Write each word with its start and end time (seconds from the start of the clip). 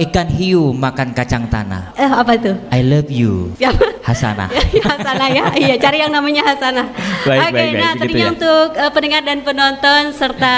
Ikan 0.00 0.28
hiu 0.32 0.72
makan 0.72 1.12
kacang 1.12 1.44
tanah. 1.52 1.92
Eh 2.00 2.08
apa 2.08 2.32
tuh? 2.40 2.56
I 2.72 2.80
love 2.80 3.12
you. 3.12 3.52
Siapa? 3.60 3.91
Hasanah. 4.02 4.50
Ya, 4.72 4.88
Hasanah 4.88 5.28
ya, 5.28 5.44
iya 5.54 5.74
cari 5.76 6.00
yang 6.00 6.10
namanya 6.10 6.42
Hasanah. 6.42 6.86
Baik, 7.22 7.38
Oke, 7.38 7.52
baik, 7.52 7.54
baik, 7.54 7.74
nah 7.76 7.92
begitu 7.92 8.00
tentunya 8.02 8.24
ya. 8.24 8.32
untuk 8.32 8.68
eh, 8.74 8.90
pendengar 8.90 9.22
dan 9.22 9.38
penonton 9.40 10.02
serta 10.10 10.56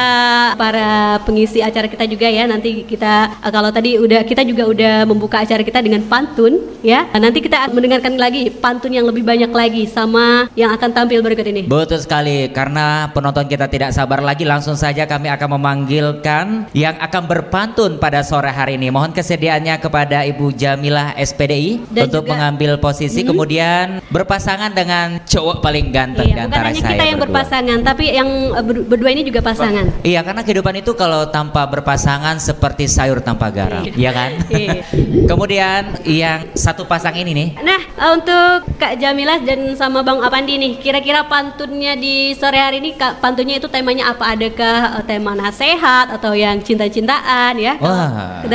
para 0.55 0.91
pengisi 1.23 1.59
acara 1.61 1.85
kita 1.85 2.07
juga 2.07 2.25
ya. 2.25 2.47
Nanti 2.47 2.87
kita 2.87 3.13
eh, 3.43 3.53
kalau 3.53 3.69
tadi 3.69 3.99
udah 3.99 4.23
kita 4.23 4.47
juga 4.47 4.65
udah 4.65 4.95
membuka 5.05 5.43
acara 5.43 5.61
kita 5.61 5.83
dengan 5.83 6.07
pantun 6.07 6.57
ya. 6.81 7.05
Nah, 7.11 7.21
Nanti 7.25 7.41
kita 7.41 7.69
mendengarkan 7.69 8.15
lagi 8.15 8.53
pantun 8.53 8.93
yang 8.93 9.05
lebih 9.05 9.25
banyak 9.25 9.49
lagi 9.49 9.85
sama 9.85 10.47
yang 10.55 10.71
akan 10.71 10.93
tampil 10.93 11.19
berikut 11.21 11.45
ini. 11.45 11.65
Betul 11.65 11.99
sekali, 11.99 12.49
karena 12.49 13.11
penonton 13.11 13.45
kita 13.45 13.67
tidak 13.67 13.91
sabar 13.91 14.21
lagi, 14.21 14.45
langsung 14.45 14.77
saja 14.77 15.05
kami 15.05 15.27
akan 15.27 15.57
memanggilkan 15.57 16.69
yang 16.73 16.95
akan 17.01 17.23
berpantun 17.25 17.97
pada 17.97 18.21
sore 18.21 18.49
hari 18.49 18.77
ini. 18.77 18.93
Mohon 18.93 19.17
kesediaannya 19.17 19.81
kepada 19.81 20.23
Ibu 20.23 20.53
Jamilah 20.53 21.17
SPDI 21.17 21.91
Dan 21.91 22.09
untuk 22.09 22.25
juga- 22.25 22.33
mengambil 22.37 22.77
posisi, 22.77 23.25
kemudian 23.35 23.87
berpasangan 24.07 24.71
dengan 24.71 25.19
cowok 25.21 25.59
paling 25.59 25.91
ganteng 25.91 26.25
Iya, 26.25 26.31
di 26.31 26.39
bukan 26.39 26.47
antara 26.47 26.67
hanya 26.71 26.79
saya 26.79 26.89
kita 26.89 27.05
yang 27.05 27.19
berdua. 27.19 27.35
berpasangan, 27.35 27.79
tapi 27.83 28.05
yang 28.09 28.31
eh, 28.55 28.63
ber- 28.63 28.87
berdua 28.87 29.11
ini 29.11 29.23
juga 29.23 29.41
pasangan. 29.43 29.85
Iya, 30.01 30.21
karena 30.23 30.41
kehidupan 30.41 30.75
itu 30.77 30.93
kalau 30.95 31.27
tanpa 31.27 31.67
berpasangan 31.67 32.39
seperti 32.39 32.87
sayur 32.87 33.19
tanpa 33.19 33.51
garam, 33.51 33.83
iya 33.85 34.11
kan? 34.11 34.31
Iya. 34.55 34.87
Kemudian 35.27 35.83
yang 36.07 36.55
satu 36.55 36.87
pasang 36.87 37.17
ini 37.17 37.35
nih, 37.35 37.49
Nah, 37.61 37.81
eh, 37.83 38.11
untuk 38.13 38.71
Kak 38.77 38.97
Jamilah 38.97 39.43
dan 39.43 39.75
sama 39.75 40.01
Bang 40.01 40.23
Apandi 40.23 40.55
nih, 40.55 40.79
kira-kira 40.79 41.27
pantunnya 41.27 41.99
di 41.99 42.33
sore 42.33 42.57
hari 42.57 42.79
ini 42.79 42.95
Kak, 42.95 43.19
pantunnya 43.19 43.59
itu 43.59 43.67
temanya 43.67 44.15
apa? 44.15 44.31
Adakah 44.31 44.77
eh, 45.01 45.05
tema 45.05 45.35
nasihat 45.35 46.07
atau 46.09 46.33
yang 46.33 46.61
cinta-cintaan 46.61 47.59
ya? 47.59 47.75
wah, 47.77 48.47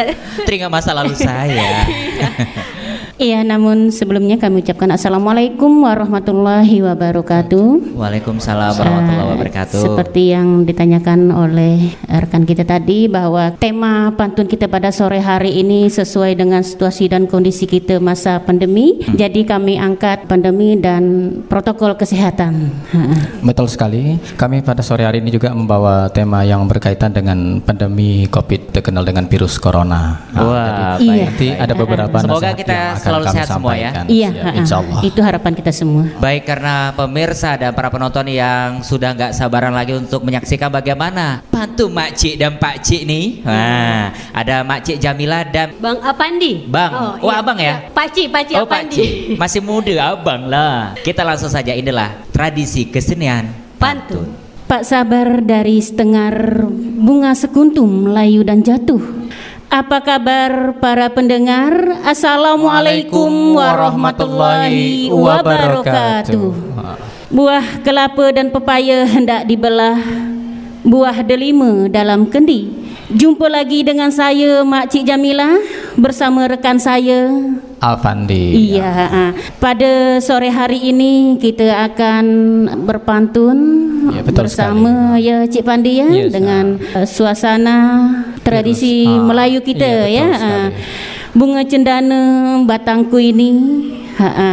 teringat 0.41 0.71
masa 0.71 0.95
lalu 0.95 1.13
saya. 1.13 1.83
Iya, 3.19 3.43
namun 3.43 3.91
sebelumnya 3.91 4.39
kami 4.39 4.63
ucapkan 4.63 4.95
Assalamualaikum 4.95 5.83
warahmatullahi 5.83 6.79
wabarakatuh. 6.79 7.91
Waalaikumsalam 7.99 8.79
warahmatullahi 8.79 9.29
wabarakatuh. 9.35 9.75
Seperti 9.75 10.31
yang 10.31 10.63
ditanyakan 10.63 11.27
oleh 11.35 11.99
rekan 12.07 12.47
kita 12.47 12.63
tadi 12.63 13.11
bahwa 13.11 13.51
tema 13.59 14.15
pantun 14.15 14.47
kita 14.47 14.71
pada 14.71 14.95
sore 14.95 15.19
hari 15.19 15.51
ini 15.59 15.91
sesuai 15.91 16.39
dengan 16.39 16.63
situasi 16.63 17.11
dan 17.11 17.27
kondisi 17.27 17.67
kita 17.67 17.99
masa 17.99 18.39
pandemi. 18.39 19.03
Hmm. 19.03 19.19
Jadi 19.19 19.43
kami 19.43 19.75
angkat 19.75 20.23
pandemi 20.31 20.79
dan 20.79 21.43
protokol 21.51 21.99
kesehatan. 21.99 22.71
Ha. 22.95 22.99
Betul 23.43 23.67
sekali. 23.67 24.15
Kami 24.39 24.63
pada 24.63 24.79
sore 24.79 25.03
hari 25.03 25.19
ini 25.19 25.35
juga 25.35 25.51
membawa 25.51 26.07
tema 26.07 26.47
yang 26.47 26.63
berkaitan 26.71 27.11
dengan 27.11 27.59
pandemi 27.59 28.31
COVID 28.31 28.79
terkenal 28.79 29.03
dengan 29.03 29.27
virus 29.27 29.59
corona. 29.59 30.23
Nah, 30.31 30.39
Wah, 30.39 30.95
jadi 30.95 31.03
Iya. 31.03 31.25
nanti 31.27 31.47
ada 31.51 31.73
beberapa 31.75 32.15
Semoga 32.23 32.47
nasihat 32.47 32.55
kita 32.55 32.71
yang 32.71 32.95
akan 32.95 33.08
selalu 33.09 33.25
kami 33.25 33.35
sehat 33.35 33.47
semua 33.49 33.73
ya. 33.73 33.89
Iya, 34.05 34.29
Ya, 34.29 34.51
insya 34.53 34.75
Allah. 34.79 34.99
itu 35.01 35.19
harapan 35.19 35.51
kita 35.57 35.71
semua. 35.73 36.03
Baik 36.21 36.45
karena 36.45 36.93
pemirsa 36.93 37.57
dan 37.57 37.73
para 37.73 37.89
penonton 37.89 38.25
yang 38.29 38.79
sudah 38.79 39.11
nggak 39.17 39.31
sabaran 39.33 39.73
lagi 39.73 39.97
untuk 39.97 40.21
menyaksikan 40.21 40.69
bagaimana 40.69 41.41
pantun 41.49 41.89
Makcik 41.89 42.37
dan 42.37 42.55
Pak 42.55 42.85
Cik 42.85 43.01
nih. 43.03 43.25
Nah, 43.41 44.13
ada 44.31 44.61
Makcik 44.61 44.97
Jamila 44.97 45.41
dan 45.43 45.73
Bang 45.81 45.99
Apandi. 45.99 46.69
Bang. 46.69 47.19
Oh, 47.19 47.33
abang 47.33 47.57
ya? 47.57 47.89
Paci, 47.91 48.29
Paci 48.29 48.53
Oh 48.55 48.63
Pak 48.63 48.87
Apandi. 48.87 48.95
Cik, 48.95 49.11
masih 49.35 49.61
muda 49.61 50.13
abang 50.13 50.45
lah. 50.47 50.93
Kita 51.01 51.25
langsung 51.25 51.49
saja 51.49 51.73
inilah 51.73 52.29
tradisi 52.29 52.87
kesenian 52.87 53.49
Pantun. 53.75 54.29
Pak 54.69 54.85
sabar 54.85 55.41
dari 55.41 55.81
setengar 55.81 56.61
bunga 57.01 57.33
sekuntum 57.33 58.13
layu 58.13 58.45
dan 58.45 58.61
jatuh. 58.61 59.18
Apa 59.69 60.01
kabar 60.01 60.81
para 60.81 61.13
pendengar? 61.13 62.01
Assalamualaikum 62.01 63.53
warahmatullahi 63.53 65.13
wabarakatuh. 65.13 66.49
Buah 67.29 67.77
kelapa 67.85 68.33
dan 68.33 68.49
pepaya 68.49 69.05
hendak 69.05 69.45
dibelah. 69.45 70.01
Buah 70.81 71.21
delima 71.21 71.85
dalam 71.85 72.25
kendi. 72.33 72.81
Jumpa 73.13 73.45
lagi 73.45 73.85
dengan 73.85 74.09
saya 74.09 74.65
Mak 74.65 74.89
Cik 74.89 75.05
Jamila 75.05 75.61
bersama 76.01 76.49
rekan 76.49 76.81
saya 76.81 77.29
Alfandi. 77.77 78.73
Iya, 78.73 78.89
ha. 78.89 79.25
pada 79.57 80.17
sore 80.21 80.49
hari 80.49 80.93
ini 80.93 81.37
kita 81.37 81.89
akan 81.89 82.25
berpantun 82.85 83.57
Ya, 84.09 84.21
betul 84.25 84.49
bersama 84.49 85.17
ya 85.21 85.45
Cik 85.45 85.63
Pandi 85.65 86.01
ya 86.01 86.09
Yes, 86.09 86.33
dengan 86.33 86.81
suasana 87.05 87.77
tradisi 88.49 89.05
Virus. 89.05 89.13
Ah, 89.13 89.25
Melayu 89.29 89.59
kita 89.61 89.85
iya, 89.85 90.05
ya. 90.09 90.25
sekali. 90.33 90.57
Ah, 90.57 90.69
bunga 91.37 91.61
cendana 91.63 92.19
batangku 92.65 93.17
ini. 93.21 93.49
Ha, 94.17 94.29
ha. 94.29 94.51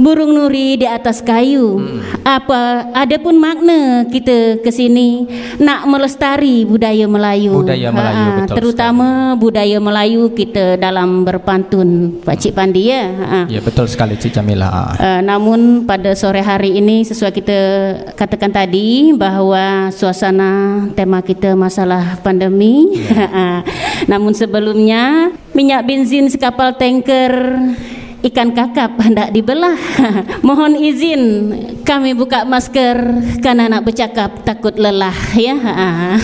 Burung 0.00 0.32
nuri 0.32 0.80
di 0.80 0.88
atas 0.88 1.20
kayu. 1.20 1.76
Hmm. 1.76 2.00
Apa 2.24 2.88
ada 2.96 3.16
pun 3.20 3.36
makna 3.36 4.08
kita 4.08 4.64
ke 4.64 4.72
sini 4.72 5.28
nak 5.60 5.84
melestari 5.84 6.64
budaya 6.64 7.04
Melayu. 7.04 7.60
Budaya 7.60 7.92
Melayu, 7.92 8.16
Ha, 8.16 8.24
ha. 8.24 8.38
betul 8.40 8.56
Terutama 8.56 9.36
budaya 9.36 9.76
Melayu 9.76 10.32
kita 10.32 10.80
dalam 10.80 11.28
berpantun 11.28 12.16
Pak 12.24 12.36
Cik 12.40 12.56
Pandi 12.56 12.88
ya. 12.88 13.04
Ha. 13.12 13.40
Ya 13.52 13.60
betul 13.60 13.84
sekali 13.92 14.16
Cik 14.16 14.40
Jamila. 14.40 14.72
Ah. 14.72 14.96
Uh, 14.96 15.20
namun 15.20 15.84
pada 15.84 16.16
sore 16.16 16.40
hari 16.40 16.80
ini 16.80 17.04
sesuai 17.04 17.32
kita 17.36 17.58
katakan 18.16 18.48
tadi 18.56 19.12
bahawa 19.12 19.92
suasana 19.92 20.88
tema 20.96 21.20
kita 21.20 21.52
masalah 21.52 22.16
pandemi. 22.24 22.88
namun 24.10 24.32
sebelumnya 24.32 25.28
minyak 25.52 25.84
benzin 25.84 26.32
sekapal 26.32 26.72
tanker 26.80 27.32
ikan 28.22 28.52
kakap 28.52 29.00
hendak 29.00 29.32
dibelah. 29.32 29.76
Mohon 30.46 30.76
izin 30.76 31.22
kami 31.82 32.12
buka 32.12 32.44
masker 32.44 32.96
karena 33.40 33.66
nak 33.66 33.88
bercakap 33.88 34.44
takut 34.44 34.76
lelah 34.76 35.16
ya. 35.34 35.56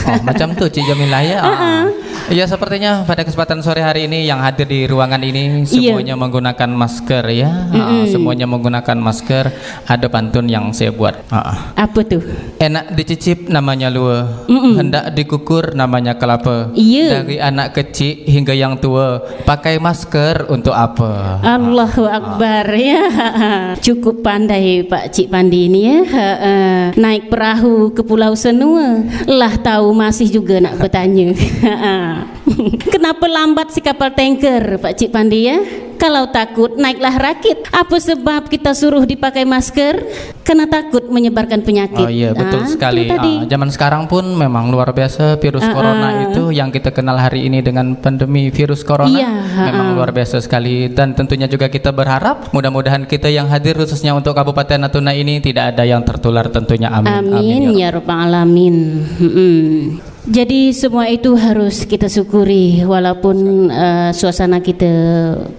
Oh, 0.04 0.20
macam 0.22 0.52
tu 0.52 0.68
Cik 0.68 0.84
Jamila 0.84 1.20
ya. 1.24 1.40
Ah. 1.56 1.88
Ya 2.26 2.42
sepertinya 2.42 3.06
pada 3.06 3.22
kesempatan 3.22 3.62
sore 3.62 3.78
hari 3.78 4.10
ini 4.10 4.26
yang 4.26 4.42
hadir 4.42 4.66
di 4.66 4.82
ruangan 4.84 5.22
ini 5.22 5.62
Iya. 5.62 5.94
semuanya 5.94 6.18
menggunakan 6.18 6.70
masker 6.74 7.22
ya. 7.30 7.70
Ah, 7.70 8.02
semuanya 8.04 8.50
menggunakan 8.50 8.98
masker. 8.98 9.54
Ada 9.86 10.10
pantun 10.10 10.50
yang 10.50 10.74
saya 10.74 10.90
buat. 10.90 11.22
Ah. 11.30 11.70
Apa 11.78 12.02
tu? 12.02 12.18
Enak 12.58 12.98
dicicip 12.98 13.46
namanya 13.46 13.94
lua, 13.94 14.42
hendak 14.50 15.14
dikukur 15.14 15.70
namanya 15.78 16.18
kelapa. 16.18 16.74
Iya. 16.74 17.22
Dari 17.22 17.38
anak 17.38 17.78
kecil 17.78 18.26
hingga 18.26 18.58
yang 18.58 18.74
tua, 18.82 19.22
pakai 19.46 19.78
masker 19.78 20.50
untuk 20.50 20.74
apa? 20.74 21.38
Allahu 21.86 22.02
Akbar 22.10 22.66
ya. 22.74 23.02
Cukup 23.86 24.26
pandai 24.26 24.82
Pak 24.82 25.14
Cik 25.14 25.30
Pandi 25.30 25.70
ini 25.70 25.86
ya. 25.86 25.98
Ha, 26.02 26.30
ha. 26.34 26.54
Naik 26.98 27.30
perahu 27.30 27.94
ke 27.94 28.02
Pulau 28.02 28.34
Senua. 28.34 29.06
Lah 29.30 29.54
tahu 29.54 29.94
masih 29.94 30.26
juga 30.26 30.58
nak 30.58 30.82
bertanya. 30.82 31.30
Kenapa 32.94 33.26
lambat 33.26 33.74
si 33.74 33.82
kapal 33.82 34.14
tanker 34.14 34.78
Pak 34.78 34.92
Cik 34.94 35.10
Pandi 35.10 35.40
ya? 35.50 35.58
Kalau 35.96 36.28
takut 36.28 36.76
naiklah 36.76 37.16
rakit. 37.16 37.64
Apa 37.72 37.96
sebab 37.96 38.52
kita 38.52 38.76
suruh 38.76 39.08
dipakai 39.08 39.48
masker? 39.48 40.04
Karena 40.44 40.68
takut 40.68 41.08
menyebarkan 41.08 41.64
penyakit. 41.64 42.04
Oh 42.04 42.12
iya 42.12 42.36
betul 42.36 42.62
Ah, 42.62 42.68
sekali. 42.68 43.08
Ah, 43.08 43.48
zaman 43.48 43.72
sekarang 43.72 44.04
pun 44.04 44.22
memang 44.36 44.68
luar 44.68 44.92
biasa 44.92 45.40
virus 45.40 45.64
Ah, 45.64 45.72
corona 45.72 46.08
ah. 46.12 46.22
itu 46.28 46.52
yang 46.52 46.68
kita 46.68 46.92
kenal 46.92 47.16
hari 47.16 47.48
ini 47.48 47.64
dengan 47.64 47.96
pandemi 47.96 48.52
virus 48.52 48.84
corona 48.84 49.16
Iya, 49.16 49.32
ah, 49.32 49.64
memang 49.72 49.86
ah. 49.88 49.94
luar 49.96 50.10
biasa 50.12 50.38
sekali 50.44 50.92
dan 50.92 51.16
tentunya 51.16 51.48
juga 51.48 51.72
kita 51.72 51.90
berharap 51.90 52.52
mudah-mudahan 52.52 53.08
kita 53.08 53.32
yang 53.32 53.48
hadir 53.48 53.74
khususnya 53.74 54.12
untuk 54.12 54.36
Kabupaten 54.36 54.76
Natuna 54.76 55.16
ini 55.16 55.40
tidak 55.40 55.74
ada 55.74 55.82
yang 55.88 56.04
tertular 56.04 56.46
tentunya 56.52 56.92
amin. 56.92 57.32
Amin, 57.32 57.62
ya 57.72 57.88
rabbal 57.88 58.28
alamin. 58.28 59.00
Mm-mm. 59.16 60.15
Jadi 60.26 60.74
semua 60.74 61.06
itu 61.06 61.38
harus 61.38 61.86
kita 61.86 62.10
syukuri 62.10 62.82
walaupun 62.82 63.70
uh, 63.70 64.10
suasana 64.10 64.58
kita 64.58 64.90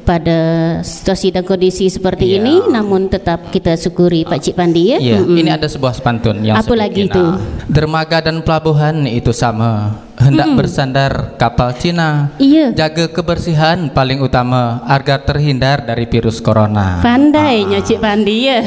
pada 0.04 0.40
situasi 0.84 1.32
dan 1.32 1.48
kondisi 1.48 1.88
seperti 1.88 2.28
Iya. 2.28 2.44
ini 2.44 2.56
namun 2.68 3.08
tetap 3.08 3.48
kita 3.48 3.80
syukuri 3.80 4.28
Pak 4.28 4.44
Cik 4.44 4.60
Pandi 4.60 4.84
ya. 4.92 5.00
Iya, 5.00 5.24
Mm-mm. 5.24 5.40
ini 5.40 5.50
ada 5.50 5.66
sebuah 5.66 5.96
pantun 5.98 6.44
yang 6.44 6.60
Apa 6.60 6.76
lagi 6.76 7.08
itu? 7.08 7.16
ah, 7.16 7.40
Dermaga 7.72 8.20
dan 8.20 8.44
pelabuhan 8.44 9.08
itu 9.08 9.32
sama. 9.32 10.04
Hendak 10.18 10.50
bersandar 10.58 11.38
kapal 11.38 11.78
Cina. 11.78 12.34
Iya. 12.36 12.74
Jaga 12.74 13.06
kebersihan 13.08 13.88
paling 13.88 14.18
utama 14.18 14.82
agar 14.84 15.22
terhindar 15.22 15.86
dari 15.86 16.10
virus 16.10 16.42
corona. 16.42 17.00
Pandainya 17.00 17.80
Cik 17.80 18.02
Pandi 18.02 18.38
ya. 18.44 18.60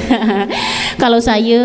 Kalau 1.00 1.16
saya 1.16 1.60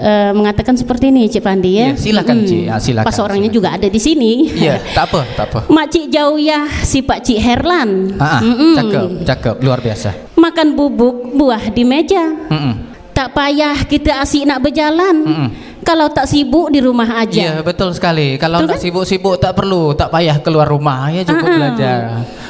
uh, 0.00 0.32
mengatakan 0.32 0.72
seperti 0.72 1.12
ini 1.12 1.28
Cik 1.28 1.44
Pandi 1.44 1.76
ya. 1.76 1.92
Iya, 1.92 2.00
silakan, 2.00 2.36
Cik. 2.42 2.62
Ah, 2.66 2.80
silakan, 2.80 3.06
Pas 3.06 3.18
orangnya 3.20 3.52
silakan. 3.52 3.58
juga 3.60 3.68
ada 3.76 3.84
di 3.86 4.00
sini. 4.00 4.32
Iya, 4.48 4.80
tak 4.96 5.12
apa, 5.12 5.20
tak 5.36 5.46
apa. 5.52 5.60
Mak 5.76 5.86
Cik 5.92 6.06
jauh 6.08 6.40
ya 6.40 6.64
si 6.80 7.04
Pak 7.04 7.20
Cik 7.20 7.38
Herlan. 7.38 8.16
Ah, 8.16 8.40
Mm-mm. 8.40 8.74
cakep, 8.74 9.08
cakep, 9.28 9.56
luar 9.60 9.84
biasa. 9.84 10.32
Makan 10.34 10.72
bubuk 10.72 11.36
buah 11.36 11.68
di 11.68 11.84
meja. 11.84 12.24
Mm-mm. 12.48 12.74
Tak 13.12 13.34
payah 13.34 13.76
kita 13.84 14.24
asyik 14.24 14.48
nak 14.48 14.64
berjalan. 14.64 15.16
Mm-mm. 15.20 15.48
Kalau 15.88 16.12
tak 16.12 16.28
sibuk 16.28 16.68
di 16.68 16.84
rumah 16.84 17.08
aja. 17.16 17.40
Iya 17.40 17.54
betul 17.64 17.96
sekali. 17.96 18.36
Kalau 18.36 18.60
Betul 18.60 18.76
tak 18.76 18.80
sibuk-sibuk 18.84 19.40
tak 19.40 19.56
perlu, 19.56 19.96
tak 19.96 20.12
payah 20.12 20.36
keluar 20.38 20.68
rumah 20.68 21.08
ya 21.08 21.24
cukup 21.24 21.40
Ah, 21.40 21.48
ah. 21.48 21.56
belajar 21.56 21.96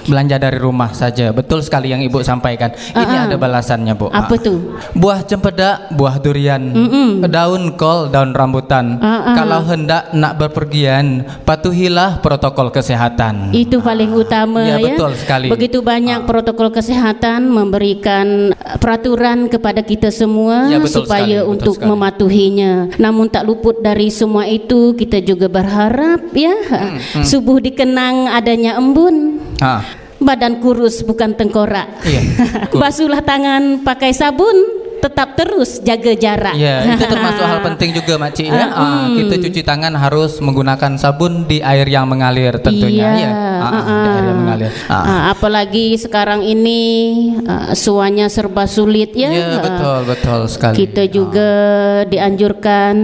belanja 0.04 0.36
dari 0.40 0.58
rumah 0.58 0.90
saja. 0.90 1.30
Betul 1.30 1.60
sekali 1.60 1.92
yang 1.92 2.00
ibu 2.00 2.18
sampaikan. 2.20 2.72
Ini 2.72 2.98
Ah, 3.06 3.22
ah. 3.22 3.26
ada 3.28 3.36
balasannya 3.36 3.92
bu. 3.92 4.08
Apa 4.08 4.34
Ah. 4.34 4.40
tuh? 4.40 4.58
Buah 4.92 5.22
cempedak, 5.22 5.92
buah 5.92 6.18
durian, 6.18 6.58
daun 7.24 7.76
kol, 7.76 8.08
daun 8.08 8.32
rambutan. 8.32 8.98
Ah, 8.98 9.06
ah. 9.22 9.34
Kalau 9.36 9.60
hendak 9.64 10.10
nak 10.12 10.34
berpergian, 10.34 11.06
patuhilah 11.44 12.18
protokol 12.18 12.72
kesehatan. 12.72 13.52
Itu 13.52 13.78
paling 13.78 14.10
utama 14.10 14.64
Ya, 14.64 14.76
ya. 14.76 14.84
betul 14.88 15.12
sekali. 15.14 15.46
Begitu 15.46 15.78
banyak 15.78 16.24
protokol 16.24 16.72
kesehatan 16.72 17.46
memberikan 17.46 18.50
uh, 18.50 18.76
peraturan 18.76 19.46
kepada 19.46 19.80
kita 19.80 20.08
semua 20.08 20.66
Ya, 20.66 20.80
supaya 20.82 21.44
sekali, 21.44 21.52
untuk 21.52 21.76
sekali. 21.76 21.86
mematuhinya. 21.86 22.72
Namun 22.96 23.27
tak 23.28 23.44
luput 23.44 23.78
dari 23.78 24.08
semua 24.08 24.44
itu 24.44 24.92
kita 24.92 25.20
juga 25.20 25.46
berharap 25.46 26.32
ya 26.32 26.54
Hmm, 26.68 27.24
subuh 27.24 27.58
dikenang 27.58 28.28
adanya 28.28 28.76
embun. 28.76 29.40
Ah, 29.58 29.84
Badan 30.18 30.58
kurus 30.58 31.00
bukan 31.00 31.32
tengkorak. 31.32 31.86
Iya, 32.02 32.20
kurus. 32.74 32.82
Basuhlah 32.82 33.22
tangan 33.22 33.86
pakai 33.86 34.10
sabun, 34.10 34.77
tetap 34.98 35.34
terus 35.34 35.78
jaga 35.78 36.12
jarak. 36.12 36.54
Ya, 36.54 36.84
itu 36.92 37.04
termasuk 37.12 37.42
hal 37.42 37.60
penting 37.64 37.90
juga 37.94 38.18
Makcik 38.18 38.46
ya. 38.46 38.66
Ah, 38.66 38.66
Ah, 38.68 38.84
mm. 39.06 39.14
kita 39.16 39.34
cuci 39.40 39.60
tangan 39.62 39.94
harus 39.94 40.38
menggunakan 40.38 40.94
sabun 40.94 41.44
di 41.44 41.58
air 41.58 41.86
yang 41.86 42.04
mengalir 42.04 42.58
tentunya 42.58 43.10
Iya, 43.10 43.24
ya. 43.24 43.30
Ah, 43.30 43.64
ah, 43.64 43.76
ah, 43.78 44.02
di 44.02 44.08
air 44.08 44.24
yang 44.24 44.38
mengalir. 44.38 44.70
Ah. 44.86 44.94
Ah, 44.98 45.22
apalagi 45.30 45.94
sekarang 45.94 46.42
ini 46.42 46.80
uh, 47.42 47.72
suanya 47.72 48.26
serba 48.26 48.66
sulit 48.66 49.14
ya. 49.14 49.30
Ya, 49.30 49.46
Ah, 49.48 49.60
betul, 49.62 49.98
betul 50.06 50.40
sekali. 50.46 50.74
Kita 50.76 51.02
juga 51.06 51.48
dianjurkan 52.08 52.94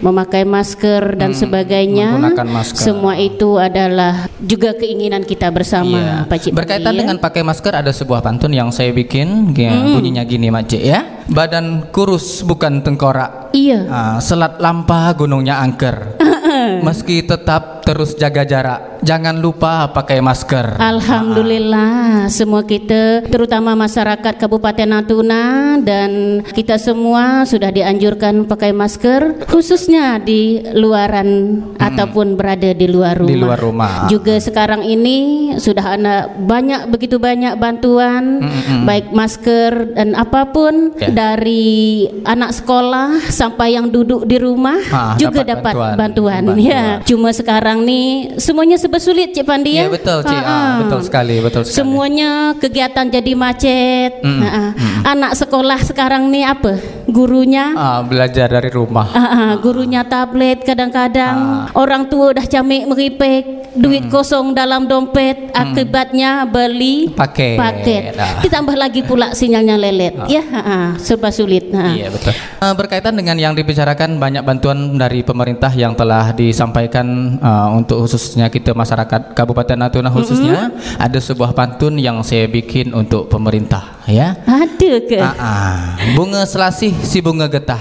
memakai 0.00 0.42
masker 0.42 1.14
dan 1.14 1.32
sebagainya. 1.32 2.10
Hmm, 2.10 2.20
menggunakan 2.20 2.48
masker. 2.50 2.80
Semua 2.80 3.14
itu 3.14 3.56
adalah 3.56 4.26
juga 4.38 4.72
keinginan 4.72 5.22
kita 5.22 5.48
bersama, 5.48 5.94
Iya. 5.94 6.14
Pak 6.26 6.38
Cik 6.40 6.52
Berkaitan 6.54 6.92
ya. 6.92 7.00
dengan 7.00 7.16
pakai 7.18 7.42
masker 7.42 7.72
ada 7.74 7.90
sebuah 7.90 8.20
pantun 8.20 8.50
yang 8.50 8.68
saya 8.70 8.90
bikin 8.90 9.52
ya, 9.52 9.70
Hmm. 9.70 9.94
bunyinya 9.94 10.22
gini 10.22 10.48
Makcik 10.48 10.82
ya. 10.82 11.23
Badan 11.24 11.88
kurus 11.88 12.44
bukan 12.44 12.84
tengkorak. 12.84 13.56
Iya. 13.56 13.80
Ah, 13.88 14.16
selat 14.20 14.60
lampa 14.60 15.16
gunungnya 15.16 15.56
angker. 15.64 16.20
Meski 16.86 17.24
tetap 17.24 17.80
terus 17.84 18.16
jaga 18.16 18.44
jarak, 18.44 18.93
jangan 19.04 19.36
lupa 19.36 19.92
pakai 19.92 20.18
masker. 20.18 20.80
Alhamdulillah 20.80 22.26
semua 22.26 22.64
kita 22.64 23.28
terutama 23.28 23.76
masyarakat 23.76 24.34
Kabupaten 24.34 24.88
Natuna 24.88 25.76
dan 25.78 26.40
kita 26.50 26.76
semua 26.76 27.44
sudah 27.44 27.68
dianjurkan 27.68 28.44
pakai 28.44 28.72
masker 28.72 29.44
khususnya 29.46 30.16
di 30.18 30.64
luaran 30.72 31.60
ataupun 31.76 32.34
berada 32.34 32.72
di 32.72 32.88
luar 32.88 33.20
rumah. 33.20 33.30
Di 33.30 33.36
luar 33.36 33.58
rumah. 33.60 33.92
Juga 34.08 34.40
sekarang 34.40 34.82
ini 34.82 35.18
sudah 35.56 35.84
ada 35.94 36.14
banyak 36.34 36.88
begitu 36.88 37.16
banyak 37.16 37.54
bantuan 37.56 38.40
baik 38.82 39.12
masker 39.12 39.94
dan 39.94 40.16
apa 40.16 40.48
pun 40.48 40.72
Ya. 40.94 41.10
dari 41.10 42.06
anak 42.22 42.54
sekolah 42.54 43.18
sampai 43.26 43.74
yang 43.74 43.90
duduk 43.90 44.24
di 44.24 44.38
rumah 44.38 44.78
Ah, 44.88 45.12
juga 45.18 45.42
dapat 45.42 45.74
dapat, 45.74 45.94
bantuan. 45.98 46.42
bantuan. 46.46 46.62
Ya, 46.62 46.84
cuma 47.02 47.28
sekarang 47.30 47.82
nih 47.82 48.38
semuanya 48.38 48.78
sulit 48.96 49.30
Cik 49.30 49.42
Pandi 49.42 49.74
Iya 49.74 49.86
ya. 49.86 49.88
betul, 49.88 50.18
Cik. 50.20 50.38
Ah. 50.38 50.80
betul 50.80 51.00
sekali, 51.00 51.34
betul 51.38 51.62
sekali. 51.62 51.76
Semuanya 51.76 52.30
kegiatan 52.54 53.06
jadi 53.06 53.32
macet. 53.32 54.12
Mm, 54.20 54.40
Ah, 54.40 54.48
ah. 54.48 54.70
Anak 55.06 55.32
sekolah 55.34 55.80
sekarang 55.80 56.28
nih 56.28 56.44
apa? 56.46 56.76
Gurunya 57.06 57.72
Ah, 57.72 58.00
belajar 58.00 58.48
dari 58.48 58.68
rumah. 58.68 59.08
Ah, 59.08 59.20
ah, 59.24 59.50
gurunya 59.56 60.02
tablet 60.02 60.62
kadang-kadang 60.62 61.36
Ah. 61.36 61.66
orang 61.74 62.06
tua 62.06 62.32
dah 62.32 62.44
camik 62.44 62.84
meripik 62.84 63.63
duit 63.74 64.06
kosong 64.06 64.54
dalam 64.54 64.86
dompet 64.86 65.50
akibatnya 65.50 66.46
beli 66.46 67.10
Paket. 67.10 67.58
paket 67.58 68.02
Ah. 68.14 68.38
ditambah 68.40 68.74
lagi 68.74 69.02
pula 69.02 69.34
sinyalnya 69.34 69.74
lelet 69.74 70.14
ya 70.26 70.42
ah, 70.46 70.58
ah, 70.58 70.86
serba 70.96 71.28
sulit 71.28 71.68
ah. 71.70 71.90
Iya 71.90 72.08
betul. 72.08 72.30
Eh, 72.34 72.74
berkaitan 72.74 73.14
dengan 73.14 73.34
yang 73.34 73.52
dibicarakan 73.52 74.16
banyak 74.16 74.42
bantuan 74.42 74.94
dari 74.94 75.20
pemerintah 75.20 75.70
yang 75.70 75.92
telah 75.92 76.30
disampaikan 76.30 77.06
eh, 77.36 77.68
untuk 77.74 78.06
khususnya 78.06 78.46
kita 78.46 78.72
masyarakat 78.72 79.34
Kabupaten 79.34 79.76
Natuna 79.76 80.08
khususnya 80.08 80.70
ada 80.96 81.18
sebuah 81.18 81.50
pantun 81.52 81.98
yang 81.98 82.22
saya 82.22 82.46
bikin 82.46 82.94
untuk 82.94 83.26
pemerintah 83.26 83.98
ya. 84.06 84.38
ada 84.44 84.92
ke 85.02 85.18
Ah, 85.18 85.34
ah. 85.34 85.76
bunga 86.14 86.46
selasih 86.46 86.94
si 87.02 87.18
bunga 87.18 87.50
getah 87.50 87.80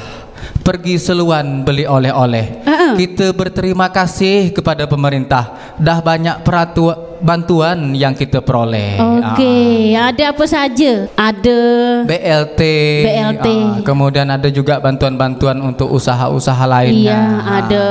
pergi 0.63 0.95
seluan 0.95 1.63
beli 1.63 1.83
oleh-oleh. 1.83 2.63
Ah, 2.63 2.71
ah. 2.71 2.93
Kita 2.95 3.35
berterima 3.35 3.91
kasih 3.91 4.51
kepada 4.51 4.87
pemerintah 4.87 5.62
dah 5.77 5.99
banyak 6.01 6.41
peratu 6.45 6.93
bantuan 7.23 7.95
yang 7.95 8.11
kita 8.11 8.43
peroleh. 8.43 8.99
Oke, 8.99 9.95
ada 9.95 10.35
apa 10.35 10.45
saja? 10.45 11.07
Ada 11.15 11.59
BLT, 12.03 12.61
BLT. 13.07 13.47
ah, 13.47 13.79
kemudian 13.87 14.27
ada 14.27 14.51
juga 14.51 14.83
bantuan-bantuan 14.83 15.55
untuk 15.63 15.87
usaha-usaha 15.89 16.67
lainnya. 16.67 17.15
Iya, 17.15 17.23
ada 17.63 17.85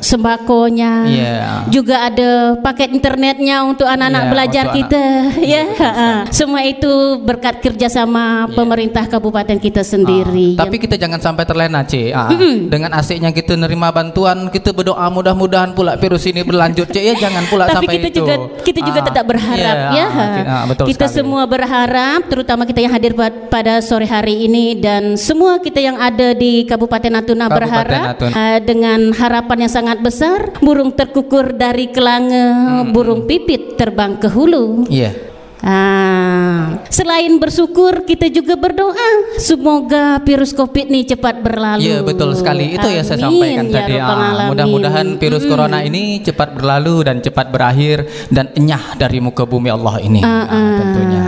sembakonya. 0.00 0.92
Iya. 1.04 1.36
Juga 1.68 2.08
ada 2.08 2.56
paket 2.64 2.96
internetnya 2.96 3.62
untuk 3.68 3.84
anak-anak 3.84 4.24
Iya, 4.24 4.32
belajar 4.32 4.64
untuk 4.64 4.76
kita. 4.80 5.04
ya, 5.54 5.62
semua 6.38 6.64
itu 6.64 7.20
berkat 7.20 7.60
kerjasama 7.60 8.48
pemerintah 8.56 9.04
kabupaten 9.04 9.60
kita 9.60 9.84
sendiri. 9.84 10.56
Ah, 10.56 10.64
tapi 10.64 10.80
kita 10.80 10.96
jangan 10.96 11.20
sampai 11.20 11.44
terlena, 11.44 11.84
C. 11.84 12.10
Ah, 12.10 12.32
Dengan 12.68 12.96
asiknya 12.96 13.30
kita 13.30 13.54
nerima 13.54 13.92
bantuan, 13.92 14.48
kita 14.48 14.72
berdoa 14.72 15.04
mudah-mudahan 15.12 15.76
pula 15.76 16.00
virus 16.00 16.24
ini 16.24 16.40
berlanjut, 16.40 16.88
C. 16.88 17.04
Ya 17.04 17.14
jangan 17.14 17.44
pula 17.52 17.68
tapi 17.68 17.84
sampai 17.84 17.94
kita 18.00 18.08
itu. 18.08 18.18
juga 18.24 18.34
kita 18.64 18.77
juga 18.80 19.00
Ah, 19.00 19.06
tetap 19.06 19.24
berharap 19.24 19.76
iya, 19.86 19.92
ya. 19.92 20.06
ah, 20.06 20.28
ki- 20.32 20.46
ah, 20.46 20.64
betul 20.66 20.84
kita 20.86 21.04
sekali. 21.04 21.16
semua 21.18 21.42
berharap, 21.44 22.20
terutama 22.24 22.62
kita 22.62 22.80
yang 22.80 22.90
hadir 22.90 23.12
pa- 23.12 23.30
pada 23.48 23.78
sore 23.78 24.04
hari 24.04 24.44
ini 24.44 24.74
dan 24.74 25.14
semua 25.14 25.56
kita 25.56 25.78
yang 25.78 25.96
ada 25.96 26.32
di 26.32 26.64
Kabupaten 26.64 27.10
Natuna 27.10 27.46
Kabupaten 27.46 27.58
berharap 27.58 28.02
Natuna. 28.08 28.32
ah, 28.32 28.58
dengan 28.58 29.00
harapan 29.12 29.58
yang 29.60 29.72
sangat 29.72 29.98
besar, 29.98 30.52
burung 30.58 30.90
terkukur 30.90 31.52
dari 31.52 31.88
kelanga, 31.88 32.48
burung 32.86 33.24
pipit 33.24 33.74
terbang 33.74 34.16
ke 34.16 34.26
hulu. 34.26 34.88
Iya. 34.88 35.27
Ah, 35.58 36.86
selain 36.86 37.34
bersyukur 37.36 38.06
kita 38.06 38.30
juga 38.30 38.54
berdoa 38.54 39.08
semoga 39.42 40.22
virus 40.22 40.54
Covid 40.54 40.86
ini 40.86 41.02
cepat 41.02 41.42
berlalu. 41.42 41.82
Iya 41.82 41.98
betul 42.06 42.30
sekali 42.38 42.78
itu 42.78 42.86
ya 42.86 43.02
saya 43.02 43.26
sampaikan 43.26 43.66
ya 43.66 43.74
tadi. 43.82 43.94
Ah, 43.98 44.46
mudah-mudahan 44.46 45.18
virus 45.18 45.42
corona 45.44 45.82
ini 45.82 46.22
cepat 46.22 46.54
berlalu 46.54 47.02
dan 47.02 47.18
cepat 47.18 47.50
berakhir 47.50 48.06
dan 48.30 48.54
enyah 48.54 48.94
dari 48.94 49.18
muka 49.18 49.42
bumi 49.44 49.66
Allah 49.66 49.98
ini. 49.98 50.22
Ah, 50.22 50.46
Ah, 50.46 50.54
ah. 50.54 50.74
tentunya. 50.78 51.24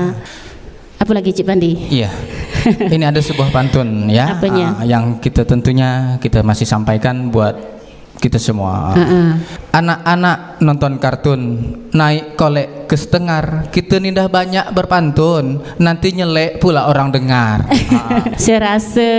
Apa 1.01 1.11
lagi 1.17 1.33
Cik 1.33 1.47
Pandi? 1.49 1.73
Iya. 1.89 2.13
Ini 2.93 3.09
ada 3.09 3.25
sebuah 3.25 3.49
pantun 3.49 4.13
ya 4.13 4.37
Apanya? 4.37 4.77
ah, 4.77 4.85
yang 4.85 5.17
kita 5.17 5.49
tentunya 5.49 6.21
kita 6.21 6.45
masih 6.45 6.69
sampaikan 6.69 7.33
buat 7.33 7.57
kita 8.21 8.37
semua. 8.37 8.93
Ah, 8.93 9.01
ah. 9.01 9.31
Anak-anak 9.71 10.59
nonton 10.61 10.99
kartun 10.99 11.41
naik 11.91 12.35
kolek 12.35 12.87
ke 12.87 12.99
setengar 12.99 13.71
kita 13.71 14.03
nindah 14.03 14.27
banyak 14.27 14.67
berpantun 14.75 15.63
nanti 15.79 16.11
nyelek 16.11 16.59
pula 16.59 16.91
orang 16.91 17.11
dengar. 17.11 17.67
Ah, 18.11 18.23
Saya 18.39 18.75
rasa 18.75 19.11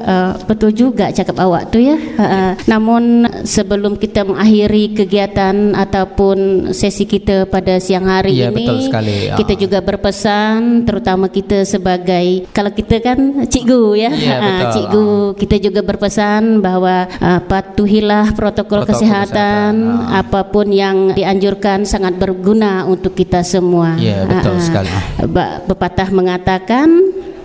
uh, 0.00 0.32
betul 0.44 0.72
juga 0.72 1.08
cakap 1.08 1.36
awak 1.38 1.68
tu 1.68 1.80
ya. 1.80 1.96
Uh, 1.96 2.52
namun 2.66 3.24
sebelum 3.44 3.96
kita 3.96 4.24
mengakhiri 4.24 4.92
kegiatan 4.92 5.72
ataupun 5.72 6.68
sesi 6.72 7.04
kita 7.04 7.44
pada 7.46 7.76
siang 7.78 8.04
hari 8.04 8.36
Iya, 8.36 8.48
ini, 8.52 8.56
betul 8.58 8.76
sekali. 8.84 9.16
Ah. 9.28 9.36
kita 9.38 9.54
juga 9.56 9.78
berpesan, 9.80 10.84
terutama 10.84 11.28
kita 11.28 11.64
sebagai 11.64 12.48
kalau 12.52 12.72
kita 12.72 13.00
kan 13.00 13.18
cikgu 13.48 13.82
ya, 13.96 14.10
Ah, 14.12 14.40
betul. 14.40 14.72
cikgu 14.74 15.06
kita 15.38 15.56
juga 15.62 15.80
berpesan 15.80 16.60
bahwa 16.60 17.08
uh, 17.08 17.40
patuhilah 17.44 18.32
protokol, 18.32 18.84
Protokol 18.84 18.92
kesehatan, 18.92 19.72
kesehatan, 19.72 19.93
ah. 20.00 20.24
apa 20.24 20.46
pun 20.50 20.66
yang 20.70 21.14
dianjurkan 21.14 21.86
sangat 21.86 22.18
berguna 22.18 22.84
untuk 22.86 23.14
kita 23.14 23.42
semua. 23.46 23.94
Iya, 23.98 24.26
betul 24.26 24.58
ah. 24.58 24.62
sekali. 24.62 24.90
Pepatah 25.70 26.08
mengatakan 26.10 26.88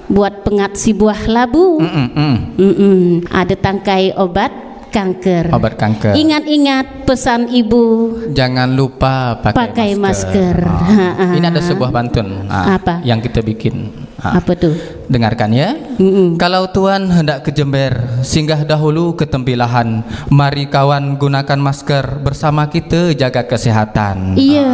buat 0.09 0.41
pengat 0.41 0.73
si 0.75 0.91
buah 0.91 1.29
labu. 1.29 1.77
mm, 1.79 2.07
mm. 2.17 2.35
Mm-mm. 2.57 2.97
Ada 3.29 3.55
tangkai 3.55 4.17
obat 4.17 4.69
kanker. 4.89 5.53
Obat 5.53 5.77
kanker. 5.77 6.17
Ingat-ingat 6.17 7.05
pesan 7.05 7.53
ibu. 7.53 8.17
Jangan 8.33 8.73
lupa 8.73 9.37
pakai, 9.39 9.55
Pakai 9.55 9.89
masker. 9.95 10.57
Ha, 10.65 11.09
ha. 11.13 11.27
Ini 11.37 11.45
ada 11.45 11.61
sebuah 11.61 11.93
pantun 11.93 12.49
ah, 12.49 12.75
Apa? 12.75 13.05
yang 13.05 13.21
kita 13.21 13.45
bikin. 13.45 13.93
Ah, 14.17 14.41
Apa 14.41 14.57
tuh? 14.57 14.98
Dengarkan 15.09 15.49
ya. 15.49 15.73
Mm-mm. 15.97 16.37
Kalau 16.37 16.69
Tuan 16.69 17.09
hendak 17.09 17.41
ke 17.41 17.49
Jember, 17.49 17.97
singgah 18.21 18.61
dahulu 18.61 19.17
ke 19.17 19.25
Tempilahan. 19.25 20.05
Mari 20.29 20.69
kawan 20.69 21.17
gunakan 21.17 21.57
masker 21.57 22.21
bersama 22.21 22.69
kita 22.69 23.17
jaga 23.17 23.41
kesehatan. 23.41 24.37
Iya, 24.37 24.69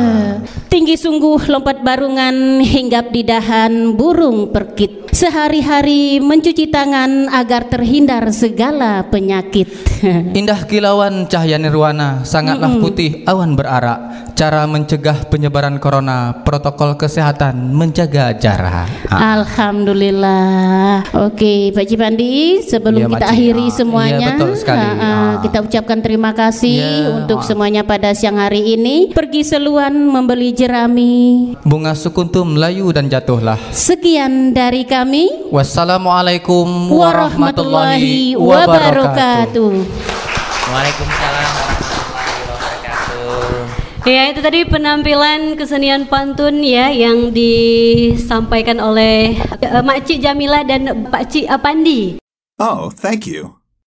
tinggi 0.68 1.00
sungguh 1.00 1.48
lompat 1.48 1.80
barungan 1.80 2.60
hinggap 2.60 3.16
di 3.16 3.24
dahan 3.24 3.96
burung 3.96 4.52
perkit. 4.52 5.16
Sehari-hari 5.16 6.20
mencuci 6.20 6.68
tangan 6.68 7.32
agar 7.32 7.72
terhindar 7.72 8.28
segala 8.36 9.08
penyakit. 9.08 9.72
Indah 10.40 10.68
kilauan 10.68 11.32
cahaya 11.32 11.56
nirwana, 11.56 12.28
sangatlah 12.28 12.76
putih 12.84 13.24
awan 13.24 13.56
berarak. 13.56 14.28
Cara 14.36 14.68
mencegah 14.68 15.32
penyebaran 15.32 15.80
corona, 15.80 16.44
protokol 16.44 17.00
kesehatan, 17.00 17.72
menjaga 17.72 18.36
jarak. 18.36 18.92
Ah. 19.08 19.40
Alhamdulillah. 19.40 20.25
Oke, 21.16 21.72
Pak 21.72 21.86
Cipandi, 21.86 22.62
sebelum 22.62 23.08
Iya, 23.08 23.10
kita 23.12 23.26
akhiri 23.32 23.66
Ah, 23.68 23.74
semuanya, 23.74 24.20
iya, 24.20 24.38
betul 24.38 24.52
sekali. 24.58 24.88
ah, 25.00 25.34
kita 25.42 25.58
ucapkan 25.64 26.00
terima 26.04 26.32
kasih 26.36 26.76
Iya, 26.76 27.16
untuk 27.24 27.40
ah. 27.42 27.46
semuanya 27.48 27.82
pada 27.84 28.12
siang 28.12 28.38
hari 28.38 28.76
ini. 28.76 29.10
Pergi 29.16 29.42
seluan 29.44 29.96
membeli 30.08 30.52
jerami. 30.52 31.56
Bunga 31.64 31.96
sukuntum 31.96 32.56
layu 32.56 32.92
dan 32.92 33.08
jatuhlah. 33.08 33.58
Sekian 33.72 34.52
dari 34.52 34.84
kami. 34.84 35.50
Wassalamualaikum 35.50 36.92
Warahmatullahi 36.92 38.36
wabarakatuh. 38.36 39.72
Waalaikumsalam 40.66 40.66
warahmatullahi 40.66 41.54
wabarakatuh. 41.56 41.85
Ya 44.06 44.30
itu 44.30 44.38
tadi 44.38 44.62
penampilan 44.70 45.58
kesenian 45.58 46.06
pantun 46.06 46.62
ya 46.62 46.94
yang 46.94 47.34
disampaikan 47.34 48.78
oleh 48.78 49.34
eh, 49.34 49.82
Makcik 49.82 50.22
Jamila 50.22 50.62
dan 50.62 51.10
Pak 51.10 51.26
Cik 51.34 51.50
Apandi. 51.50 52.22
Oh, 52.62 52.94
thank 52.94 53.26
you. 53.26 53.55